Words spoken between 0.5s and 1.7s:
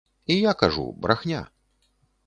кажу, брахня.